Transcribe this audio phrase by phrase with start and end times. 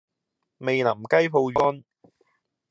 [0.57, 1.83] 味淋雞泡魚干